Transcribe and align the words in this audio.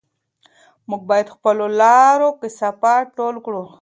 موږ 0.89 1.01
باید 1.09 1.25
د 1.29 1.33
خپلو 1.35 1.65
لارو 1.81 2.27
کثافات 2.41 3.05
ټول 3.17 3.35
کړو. 3.45 3.63